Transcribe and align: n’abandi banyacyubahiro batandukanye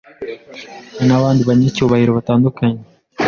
n’abandi 1.05 1.41
banyacyubahiro 1.49 2.11
batandukanye 2.17 2.81